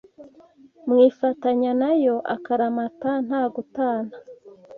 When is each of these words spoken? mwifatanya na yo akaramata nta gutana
mwifatanya 0.87 1.71
na 1.81 1.91
yo 2.03 2.15
akaramata 2.35 3.11
nta 3.25 3.41
gutana 3.53 4.13